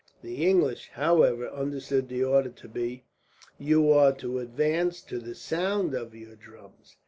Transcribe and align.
The 0.23 0.43
English, 0.47 0.89
however, 0.95 1.47
understood 1.47 2.09
the 2.09 2.23
order 2.23 2.49
to 2.49 2.67
be, 2.67 3.03
"You 3.59 3.91
are 3.91 4.13
to 4.13 4.39
advance 4.39 4.99
to 5.03 5.19
the 5.19 5.35
sound 5.35 5.93
of 5.93 6.15
your 6.15 6.35
drums." 6.35 6.97